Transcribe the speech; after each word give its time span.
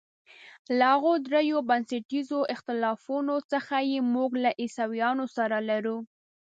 له 0.77 0.85
هغو 0.93 1.13
درېیو 1.27 1.59
بنسټیزو 1.69 2.39
اختلافونو 2.55 3.35
څخه 3.51 3.75
چې 3.89 3.97
موږ 4.13 4.31
له 4.43 4.51
عیسویانو 4.61 5.25
سره 5.37 5.57
لرو. 5.69 5.97